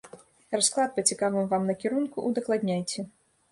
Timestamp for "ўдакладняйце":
2.33-3.09